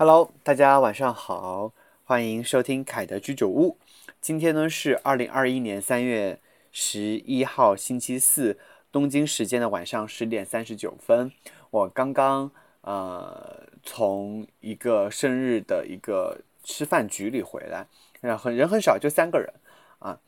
[0.00, 3.76] Hello，大家晚上好，欢迎收听凯德居酒屋。
[4.18, 6.40] 今天呢是二零二一年三月
[6.72, 8.58] 十一号星期四，
[8.90, 11.30] 东京时间的晚上十点三十九分。
[11.68, 12.50] 我刚刚
[12.80, 17.86] 呃从一个生日的一个吃饭局里回来，
[18.22, 19.52] 然后人很少，就三个人
[19.98, 20.18] 啊。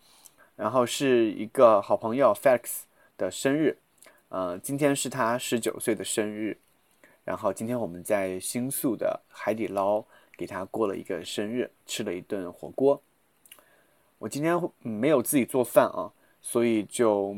[0.57, 2.81] 然后是一个好朋友 Felix
[3.17, 3.79] 的生日，
[4.29, 6.59] 呃，今天是他十九岁的生日。
[7.25, 10.05] 然后今天我们在新宿的海底捞
[10.37, 13.01] 给他过了一个生日，吃了一顿火锅。
[14.19, 17.35] 我今天没有自己做饭啊，所以就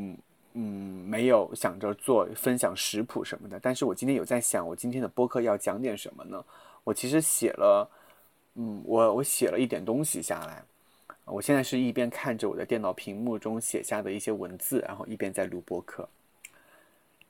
[0.52, 3.59] 嗯没有想着做分享食谱什么的。
[3.61, 6.45] 但是我今天有在想，我今天的播客要讲点什么呢？
[6.83, 7.91] 我其实写了，
[8.55, 10.62] 嗯，我我写了一点东西下来。
[11.25, 16.06] 我现在是一边看着我的电脑屏幕中写下的一些文字，然后一边在录播客。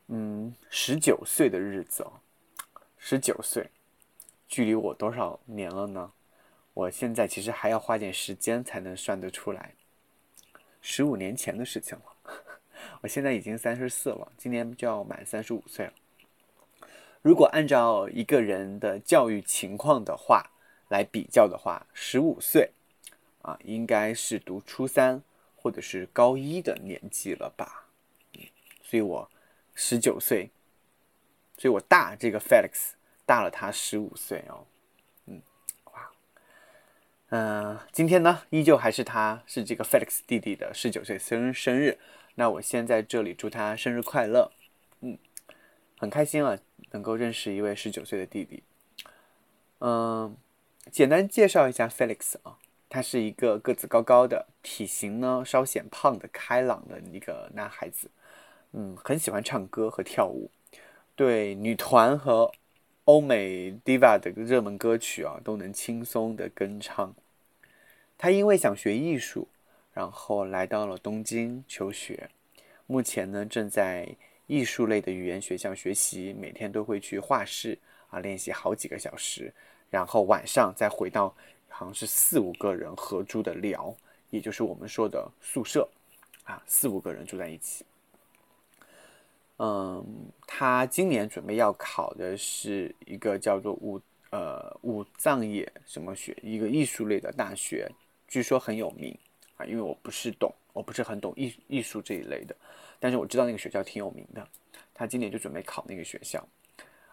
[0.09, 2.13] 嗯，十九岁的日子哦。
[3.07, 3.69] 十九岁，
[4.49, 6.11] 距离我多少年了呢？
[6.73, 9.75] 我现在其实还要花点时间才能算得出来。
[10.81, 12.41] 十五年前的事情了。
[13.03, 15.93] 我现在已经三十四了，今年就要满三十五岁了。
[17.21, 20.43] 如果按照一个人的教育情况的话
[20.89, 22.71] 来比较的话，十五岁
[23.43, 25.23] 啊，应该是读初三
[25.55, 27.85] 或者是高一的年纪了吧？
[28.83, 29.31] 所以我
[29.75, 30.49] 十九岁。
[31.57, 32.91] 所以我大这个 Felix
[33.25, 34.67] 大了他十五岁哦，
[35.27, 35.41] 嗯，
[35.85, 36.11] 哇，
[37.29, 41.97] 嗯，今天呢依旧还是他是这个 Felix 弟弟的十九岁生生日，
[42.35, 44.51] 那我先在这里祝他生日快乐，
[45.01, 45.17] 嗯，
[45.97, 46.59] 很开心啊，
[46.91, 48.63] 能够认识一位十九岁的弟弟，
[49.79, 50.37] 嗯，
[50.91, 58.11] 简单介绍一下 Felix 啊，他是一个个子高高的，体型呢稍显胖的开朗的一个男孩子，
[58.73, 60.51] 嗯，很喜欢唱歌和跳舞。
[61.17, 62.51] 对女团和
[63.05, 67.15] 欧美 diva 的热门歌曲啊，都能轻松的跟唱。
[68.19, 69.47] 他因为想学艺术，
[69.93, 72.29] 然后来到了东京求学。
[72.87, 74.09] 目前呢，正在
[74.47, 77.79] 艺术类的语言学校学习，每天都会去画室
[78.11, 79.53] 啊练习好几个小时，
[79.91, 81.35] 然后晚上再回到
[81.69, 83.95] 好像是四五个人合租的寮，
[84.31, 85.89] 也就是我们说的宿舍
[86.45, 87.85] 啊，四五个人住在一起。
[89.59, 90.05] 嗯，
[90.47, 94.01] 他今年准备要考的是一个叫做武
[94.31, 97.89] 呃武藏野什么学，一个艺术类的大学，
[98.27, 99.17] 据说很有名
[99.57, 99.65] 啊。
[99.65, 102.57] 因为我不是懂，我不是很懂艺艺术这一类的，
[102.99, 104.47] 但是我知道那个学校挺有名的。
[104.93, 106.45] 他今年就准备考那个学校。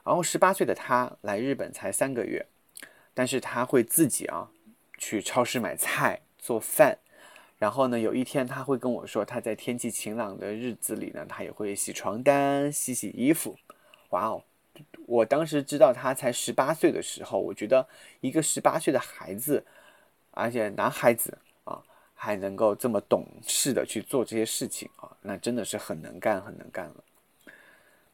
[0.04, 2.44] 然后十八岁的他来日本才三个月，
[3.14, 4.50] 但是他会自己啊
[4.98, 6.98] 去超市买菜做饭。
[7.62, 13.56] 然后呢，有一天他会跟我说，他在天气晴朗的日子里呢，他也会洗床单、洗洗衣服。
[14.10, 14.44] 哇哦！
[15.06, 17.88] 我当时知道他才十八岁的时候，我觉得
[18.20, 19.64] 一个十八岁的孩子，
[20.32, 21.80] 而且男孩子啊，
[22.16, 27.04] 还能够这么懂事的去做这些事情啊，那真的是很能干、很能干了。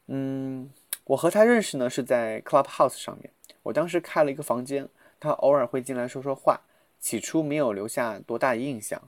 [0.07, 0.69] 嗯，
[1.05, 3.31] 我和他认识呢是在 Clubhouse 上面，
[3.63, 4.89] 我当时开了一个房间，
[5.21, 6.59] 他偶尔会进来说说话，
[6.99, 9.01] 起初没有留下多大的印象。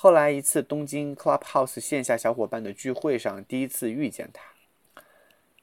[0.00, 5.02] 后来一次东京 Clubhouse 线下小伙伴的聚会上，第一次遇见他。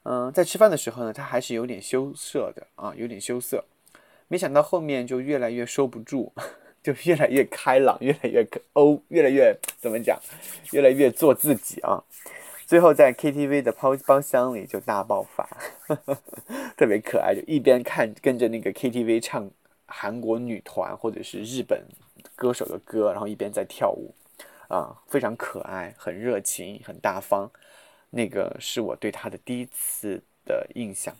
[0.02, 3.64] 嗯，在吃饭的时候呢，他还是有点羞涩的啊，有点羞涩。
[4.28, 6.30] 没想到后面就越来越收不住，
[6.84, 10.20] 就越来越开朗，越来越欧，越来越怎么讲，
[10.72, 12.04] 越来越做自己啊。
[12.66, 15.48] 最后在 KTV 的包包厢里就大爆发，
[16.76, 19.50] 特别可爱，就一边看跟着那个 KTV 唱
[19.86, 21.82] 韩国女团或者是日本
[22.34, 24.14] 歌手的歌，然后一边在跳舞。
[24.68, 27.50] 啊，非常可爱，很热情，很大方。
[28.10, 31.14] 那个是我对他的第一次的印象。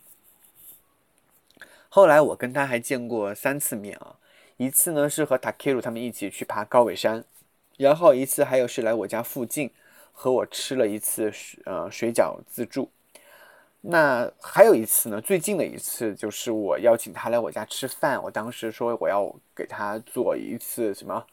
[1.89, 4.17] 后来我跟他还见过三次面啊，
[4.57, 7.25] 一次呢是和 Takeru 他们一起去爬高尾山，
[7.77, 9.71] 然后一次还有是来我家附近
[10.13, 11.33] 和我吃了一次
[11.65, 12.91] 呃水饺自助。
[13.83, 21.25] 那还有一次呢，最近的一次就是我邀请他来我家吃饭，我当时说我要给他做一次什么。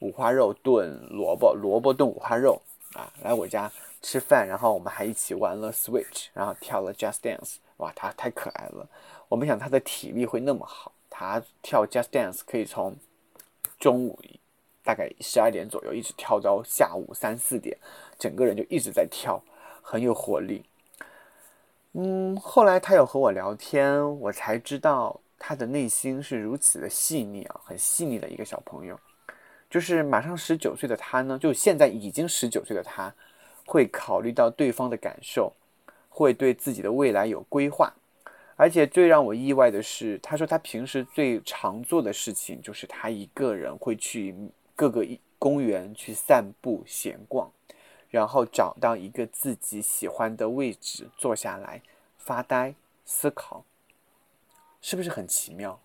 [0.00, 2.60] 五花肉炖萝卜，萝卜炖五花肉
[2.94, 3.12] 啊！
[3.22, 3.70] 来我家
[4.02, 7.56] 吃饭，然后我们还一起玩了 Switch，然后跳了 Just Dance。
[7.76, 8.88] 哇，他太可爱了！
[9.28, 12.96] 我没想他的体力会那么好，他跳 Just Dance 可以从
[13.78, 14.18] 中午
[14.82, 17.76] 大概十二点左右一直跳到下午三四点，
[18.18, 19.42] 整个人就一直在跳，
[19.82, 20.64] 很有活力。
[21.92, 28.98] 嗯，后来他有和我聊天，我才知道他的内心是如此的细腻啊，很细腻的一个小朋友。
[29.70, 33.14] 就是马上十九岁的他呢，就现在已经十九岁的他，
[33.64, 35.52] 会考虑到对方的感受，
[36.08, 37.92] 会对自己的未来有规划，
[38.56, 44.34] 而且最让我意外的是，他说他平时最常做的事情就是他一个人会去
[44.74, 45.06] 各个
[45.38, 47.50] 公园去散步闲逛，
[48.10, 51.80] 然后找到一个自己喜欢的位置坐下来
[52.18, 52.74] 发呆
[53.04, 53.64] 思考，
[54.82, 55.80] 是不是很奇妙？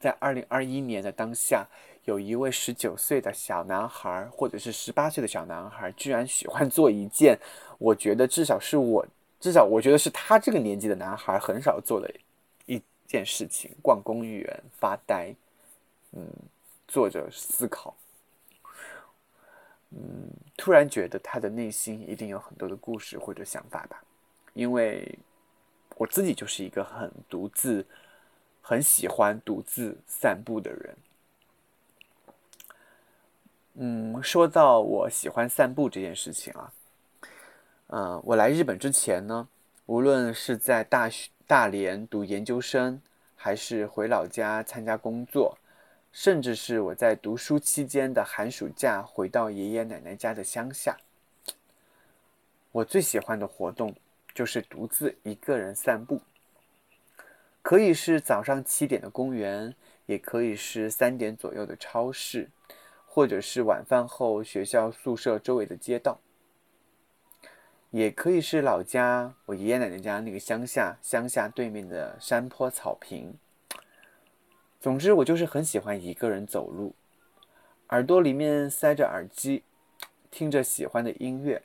[0.00, 1.68] 在二零二一年的当下，
[2.04, 7.38] 有一位十九岁的小男孩，或者是十八岁的小男孩，居然喜欢做一件，
[7.78, 9.06] 我觉得至少是我。
[9.38, 12.08] 至少我觉得是他这个年纪的男孩很少做的
[12.66, 15.34] 一件事情：逛公园、发呆，
[16.12, 16.24] 嗯，
[16.86, 17.96] 坐着思考。
[19.90, 24.02] 嗯，突然觉得他的内心一定有很多的故事或者想法吧。
[24.54, 25.18] 因为
[25.96, 27.84] 我自己就是一个很独自、
[28.60, 30.96] 很喜欢独自散步的人。
[33.74, 36.72] 嗯，说到我喜欢散步这件事情啊。
[37.88, 39.48] 嗯，我来日本之前呢，
[39.86, 43.00] 无论是在大学大连读研究生，
[43.34, 45.56] 还是回老家参加工作，
[46.12, 50.96] 甚至是我在读书期间的寒暑假回到爷爷奶奶家的乡下，
[52.72, 53.94] 我最喜欢的活动
[54.34, 56.20] 就是独自一个人散步。
[57.62, 59.74] 可以是早上七点的公园，
[60.06, 62.50] 也可以是三点左右的超市，
[63.14, 66.18] 或者是晚饭后学校宿舍周围的街道。
[67.90, 73.34] 也可以是老家，我爷爷奶奶家那个乡下，乡下对面的山坡草坪。
[74.80, 76.94] 总之，我就是很喜欢一个人走路，
[77.90, 79.62] 耳朵里面塞着耳机，
[80.30, 81.62] 听着喜欢的音乐，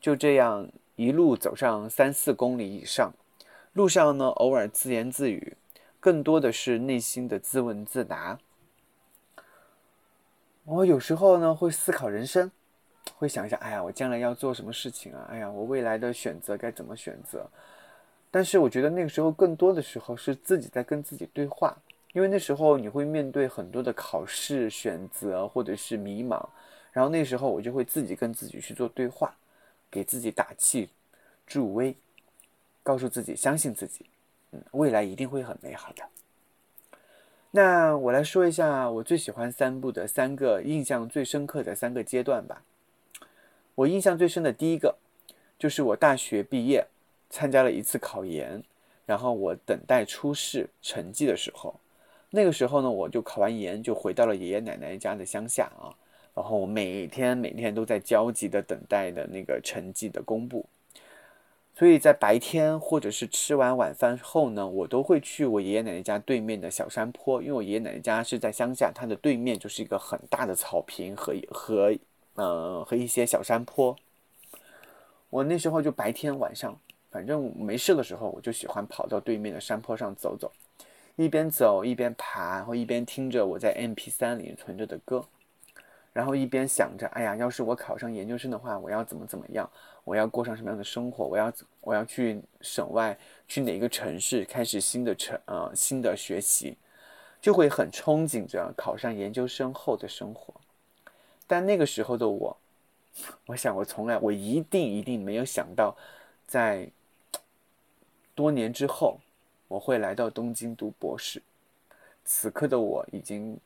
[0.00, 3.12] 就这样一路走上三四公里以上。
[3.72, 5.56] 路上呢，偶尔自言自语，
[6.00, 8.40] 更多的是内心的自问自答。
[10.70, 12.50] 我有时候呢，会思考人生。
[13.16, 15.26] 会想一下，哎呀，我将来要做什么事情啊？
[15.30, 17.48] 哎呀，我未来的选择该怎么选择？
[18.30, 21.74] 但是我觉得那个时候更多的时候是自己在跟自己对话，
[22.12, 26.46] 因为那时候你会面对很多的考试、选择或者是迷茫，
[26.92, 29.34] 然后那时候我就会自己跟自己去做对话，
[29.90, 30.90] 给自己打气、
[31.46, 31.96] 助威，
[32.82, 34.04] 告诉自己相信自己，
[34.52, 36.04] 嗯，未来一定会很美好的。
[37.50, 42.62] 那我来说一下我最喜欢三部的三个印象最深刻的三个阶段吧。
[43.74, 44.96] 我印象最深的第一个，
[45.58, 46.86] 就是我大学毕业，
[47.30, 48.62] 参加了一次考研，
[49.06, 51.74] 然后我等待初试成绩的时候，
[52.30, 55.88] 那个时候呢，我就考完研就回到了爷爷奶奶家的乡下啊，
[56.34, 60.66] 然后每天每天都在焦急的等待的那个成绩的公布，
[61.78, 71.94] 所以在白天或者是吃完晚饭后呢，我都会去我爷爷奶奶家对面的小山坡，因为我爷爷奶奶家是在乡下，它的对面就是一个很大的草坪和和。
[72.40, 73.96] 嗯，和一些小山坡。
[75.28, 76.78] 我那时候就白天晚上，
[77.10, 80.52] 反正没事的时候，我就喜欢跑到对面的山坡上走走，
[81.16, 85.24] 一边走一边爬，然后一边听着我在 MP3 里存着的歌，
[86.12, 89.68] 然后一边想着，哎呀，要是我考上研究生的话，我要怎么怎么样？
[90.08, 91.26] 我要过上什么样的生活？
[91.26, 91.52] 我要
[91.82, 93.14] 我要去省外，
[93.46, 96.78] 去哪个城市开始新的城呃新的学习，
[97.42, 100.54] 就会很憧憬着考上研究生后的生活。
[101.46, 102.56] 但那个时候的我，
[103.44, 105.94] 我想我从来我一定一定没有想到，
[106.46, 106.88] 在
[108.34, 109.20] 多年之后
[109.68, 111.42] 我会来到东京读博士。
[112.24, 113.58] 此刻的我已经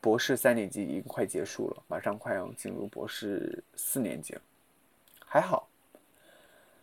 [0.00, 4.40] 博士三年级已经快结束了，马上快要进入博士四年级了。
[5.28, 5.68] 还好，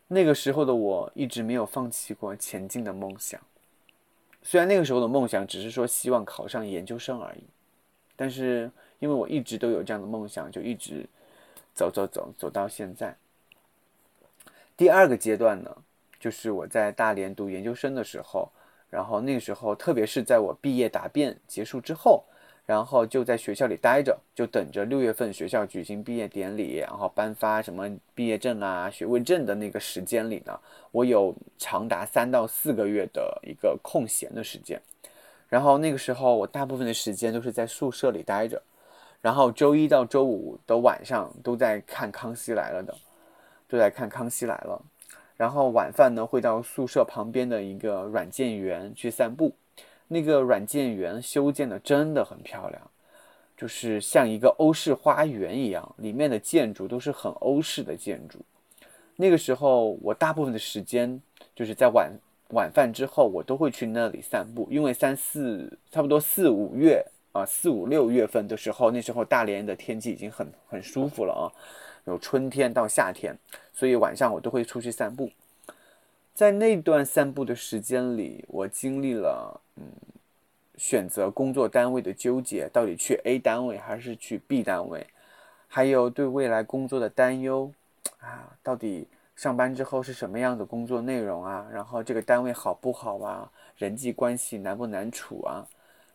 [0.07, 3.41] 那个时候的我一直没有放弃过前进的梦想。
[4.43, 7.43] 虽然那个时候的梦想只是说希望考上研究生而已，
[8.15, 8.71] 但是。
[8.99, 11.05] 因为我一直都有这样的梦想，就一直
[11.75, 13.13] 走走走走到现在。
[14.77, 15.77] 第二个阶段呢，
[16.17, 18.49] 就是我在大连读研究生的时候，
[18.89, 22.23] 然后那个时候，特别是在我毕业答辩结束之后，
[22.65, 30.59] 然后就在学校里待着，就等着六月份学校举行毕业典礼，然后颁发什么毕业证啊、学位证的那个时间里呢，
[30.91, 34.81] 我有长达三到四个月的一个空闲的时间，
[35.47, 38.61] 然后那个时候我大部分的时间都是在宿舍里待着。
[39.21, 42.95] 然后周一到周五的晚上都在看《康熙来了》的，
[43.67, 44.79] 都在看《康熙来了》。
[45.35, 49.53] 然后晚饭呢会到宿舍旁边的一个软件园去散步。
[50.07, 52.81] 那个软件园修建的真的很漂亮，
[53.57, 58.39] 就是像一个欧式花园一样，里面的建筑都是很欧式的建筑。
[59.15, 61.21] 那个时候我大部分的时间
[61.55, 62.11] 就是在晚
[62.49, 67.05] 晚饭之后，我都会去那里散步，因为三四差不多四五月。
[67.35, 71.51] 啊，四五六月份的时候，那时候大连的天气已经很很舒服了啊，
[72.05, 73.37] 有春天到夏天，
[73.73, 75.29] 所以晚上我都会出去散步。
[76.33, 79.83] 在那段散步的时间里，我经历了嗯，
[80.77, 85.05] 选择工作单位的纠结，到底去 A 单位还是去 B 单位，
[85.67, 87.71] 还有对未来工作的担忧
[88.19, 91.67] 啊，到底上班之后是什么样的工作内容啊？
[91.71, 93.51] 然后这个单位好不好啊？
[93.77, 95.67] 人际关系难不难处啊？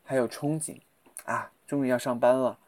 [0.05, 0.77] 还有憧憬
[1.25, 2.59] 啊，终于要上班了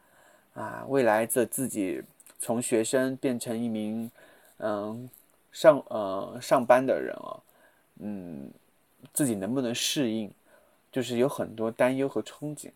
[0.53, 0.85] 啊！
[0.87, 2.03] 未来的自己
[2.39, 4.09] 从学生变成一名
[4.57, 5.09] 嗯。
[5.53, 7.37] 上呃上班的人啊，
[7.99, 8.49] 嗯，
[9.13, 10.33] 自己能不能适应，
[10.93, 12.69] 就是有很多担忧和憧憬。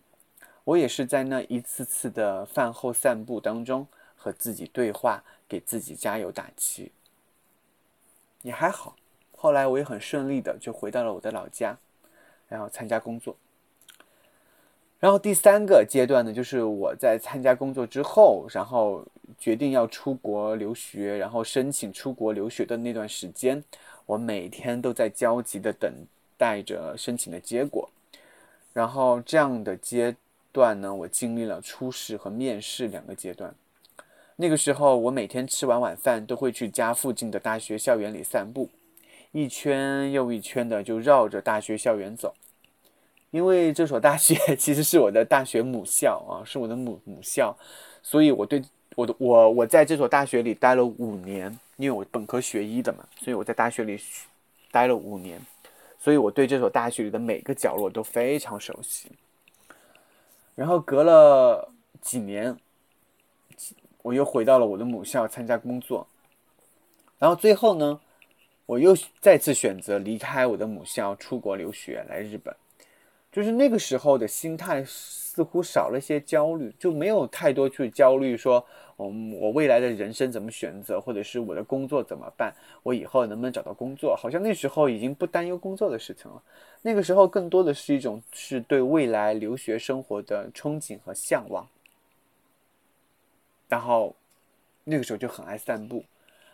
[0.65, 6.91] 我也是在那一次次的饭后散步当中和自己对话，给自己加油打气。
[8.41, 8.95] 也还好，
[9.35, 11.77] 后来我也很顺利的就回到了我的老家，
[12.49, 13.35] 然后参加工作。
[14.99, 19.05] 然后第三个阶段呢，就是我在参加工作之后，然后
[19.37, 23.63] 决定要出国留学，然后申请出国留学的那段时间，
[24.07, 25.93] 我每天都在焦急的等
[26.35, 27.89] 待着申请的结果。
[28.77, 30.15] 然后这样的阶
[30.51, 33.51] 段呢，我经历了初试和面试两个阶段。
[34.35, 38.69] 那个时候，我每天吃完晚饭都会去家附近的大学校园里散步，
[39.31, 42.35] 一圈又一圈的就绕着大学校园走。
[43.31, 47.57] 因为这所大学 其实是我的大学母校啊，是我的母母校，
[48.03, 48.61] 所以我对
[48.95, 53.99] 我的我我在这所大学里待了五年，因为我本科学医的嘛，所以我在大学里
[54.71, 55.41] 待了五年，
[56.07, 59.11] 所以我对这所大学里的每个角落都非常熟悉。
[60.55, 62.55] 然后隔了几年，
[64.03, 66.07] 我又回到了我的母校参加工作，
[67.19, 67.99] 然后最后呢，
[68.65, 72.55] 我又再次选择离开我的母校，出国留学来日本。
[73.37, 78.65] 就是那个时候的心态似乎少了一些焦虑，就没有太多去焦虑说，
[78.97, 82.51] 嗯，我未来的人生怎么选择，或者是我的工作怎么办，
[82.81, 84.15] 我以后能不能找到工作？
[84.15, 86.41] 好像那时候已经不担忧工作的事情了。
[86.81, 91.67] 那个时候更多的是一种是对未来留学生活的憧憬和向往。
[93.69, 94.15] 然后
[94.83, 96.03] 那个时候就很爱散步，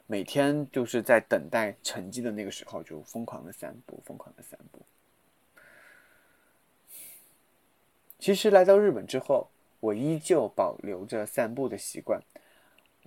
[0.05, 4.81] 每天就是在等待成绩的那个时候就疯狂的散步，疯狂的散步。
[8.23, 9.49] 其实来到日本之后，
[9.81, 12.21] 我依旧保留着散步的习惯。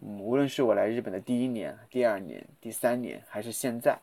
[0.03, 3.99] 嗯，无论是我来日本的第一年、第二年、第三年，还是现在，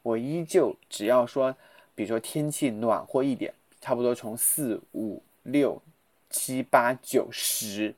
[0.00, 1.54] 我依旧只要说，
[1.94, 5.82] 比如说天气暖和一点，差不多从四五六
[6.30, 7.94] 七八九十，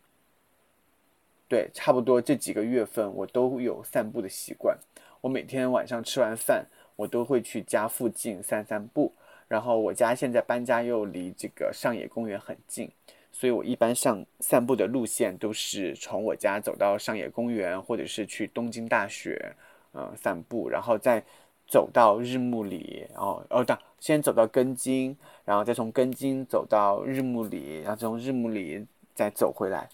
[1.46, 4.76] 对，差不多这几个月份，我都有散步的习惯。
[5.20, 9.12] 我每天晚上吃完饭，我都会去家附近散散步。
[9.52, 12.90] 然后我家现在搬家又离这个上野公园很近，
[13.30, 19.54] 所以我一般上散步的路线都是从我家走到上野公园，或者是去东京大学，
[19.92, 21.22] 嗯，散步，然后再
[21.68, 29.86] 走到日暮里，然后哦，等先走到根津，然后再从根津走到日暮里，然后从日暮里再走回来。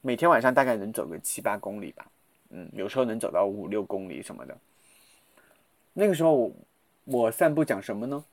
[0.00, 2.06] 每天晚上大概能走个七八公里吧，
[2.50, 4.56] 嗯，有时候能走到五六公里什么的。
[5.92, 6.52] 那个时候
[7.04, 8.24] 我散步讲什么呢？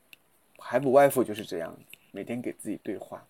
[0.60, 1.76] 还不外乎就是这样，
[2.12, 3.26] 每天给自己对话，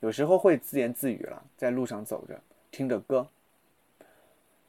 [0.00, 2.38] 有时候会自言自语了，在路上走着，
[2.70, 3.26] 听着歌。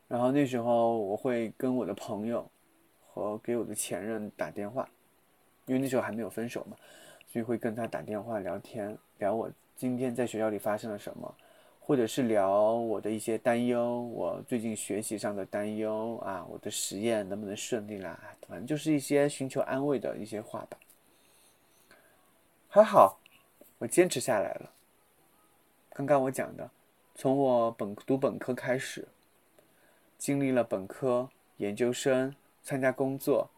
[0.07, 2.49] 然后那时候我会跟我的朋友
[3.05, 4.89] 和给我的前任打电话，
[5.65, 6.77] 因为那时候还没有分手嘛，
[7.27, 11.35] 所以会跟他打电话聊天，聊我今天在学校里发生了什么，
[11.81, 20.77] 或者是聊我的一些担忧，我最近学习上的担忧啊，我的实验能不能顺利啦，反正就是一些寻求安慰的一些话吧。
[22.69, 23.17] 还好，
[23.79, 24.71] 我坚持下来了。
[25.91, 26.69] 刚刚我讲的，
[27.15, 29.07] 从我本读本科开始，
[30.17, 33.49] 经历了本科、研究生、参加工作，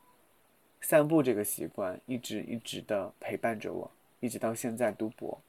[0.80, 5.42] 散步这个习惯一直一直的陪伴着我，一直到现在读博。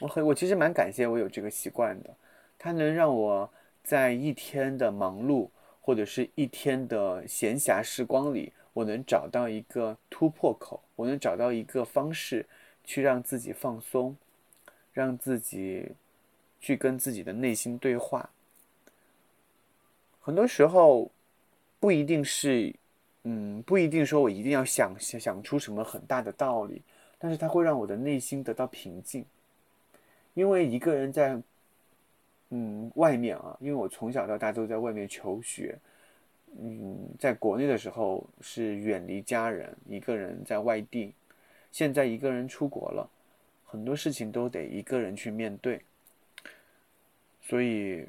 [0.00, 2.14] 我很，我其实蛮感谢我有这个习惯的，
[2.58, 3.50] 它能让我
[3.82, 5.48] 在一天的忙碌
[5.80, 8.52] 或者是一天的闲暇时光里。
[8.74, 12.44] 我能找到一个突破口，我能找到一个方式，
[12.82, 14.16] 去让自己放松，
[14.92, 15.92] 让自己
[16.60, 18.28] 去跟自己的内心对话。
[20.20, 21.08] 很多时候，
[21.78, 22.74] 不一定是，
[23.22, 26.82] 嗯，不一定说我一定要想想想出什么很大的道理，
[27.16, 29.24] 但是它会让我的内心得到平静。
[30.34, 31.40] 因为一个人在，
[32.50, 35.78] 嗯，外面啊，因为我从小到大都在外面求学。
[36.56, 41.14] 嗯，在国内的时候是远离家人，一个人在外地。
[41.70, 43.08] 现在一个人出国了，
[43.64, 45.82] 很多事情都得一个人去面对。
[47.42, 48.06] 所以，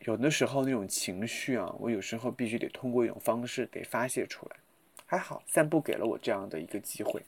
[0.00, 4.56] 有的时候那种情绪啊，我有时候必须得通过一种方式得发泄出来。
[5.04, 7.22] 还好散步给了我这样的一个机会。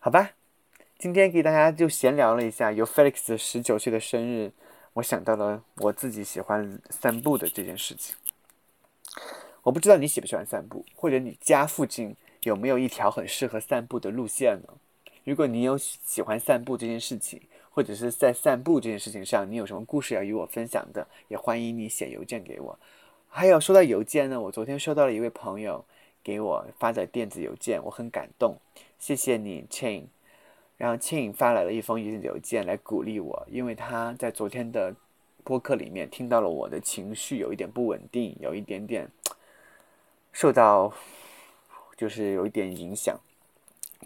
[0.00, 0.32] 好吧，
[0.98, 4.50] 今天给大家就闲聊了一下，有 Felix 十九岁的生日，
[4.94, 8.16] 我想到了我自己喜欢散步的这件事情。
[9.62, 14.74] 我不知道你喜不喜欢散步，或者你家附近有没有一条很适合散步的路线呢？
[15.24, 22.78] 如果你有喜欢散步这件事情，或者是在散步这件事情上，你有什么故事要与我分享的，也欢迎你写邮件给我。
[23.28, 25.84] 还有说到邮件呢，我昨天收到了一位朋友
[26.24, 28.56] 给我发的电子邮件，我很感动，
[28.98, 30.04] 谢谢你，Chain。
[30.80, 34.94] 然后 Chain 发来了一封邮件来鼓励我，因为他在昨天的
[35.44, 39.06] 播客里面听到了我的情绪有一点不稳定，有一点点。
[40.32, 40.90] 受到
[41.98, 43.20] 就是有一点影响，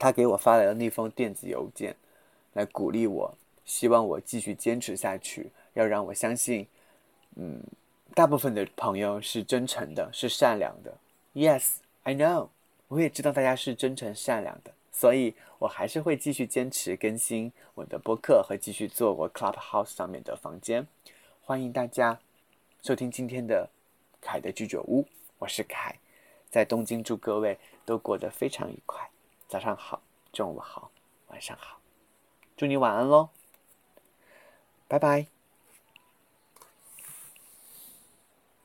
[0.00, 1.94] 他给我发来了那封电子邮件，
[2.54, 3.32] 来鼓励我，
[3.64, 6.66] 希望我继续坚持下去，要让我相信，
[7.36, 7.62] 嗯，
[8.16, 10.92] 大部分的朋友是真诚的，是善良的。
[11.34, 12.48] Yes, I know，
[12.88, 20.86] 我也知道大家是真诚善良的，所以我还是会继续坚持更新我的播客和继续做我 Clubhouse 上面的房间。
[21.42, 22.20] 欢迎大家
[22.80, 23.68] 收听今天的
[24.20, 25.04] 凯的居酒屋，
[25.40, 25.98] 我是凯。
[26.48, 29.10] 在东京，祝各位都过得非常愉快。
[29.48, 30.00] 早上好，
[30.32, 30.92] 中午好，
[31.26, 31.80] 晚上好，
[32.56, 33.30] 祝你晚安喽，
[34.86, 35.33] 拜拜。